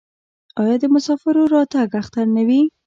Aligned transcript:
آیا 0.61 0.75
د 0.81 0.85
مسافر 0.95 1.35
راتګ 1.53 1.89
اختر 2.01 2.25
نه 2.35 2.43
وي؟ 2.47 2.61